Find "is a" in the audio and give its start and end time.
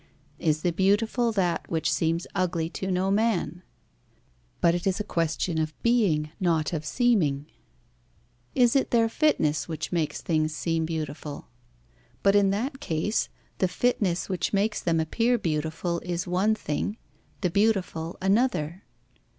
4.87-5.03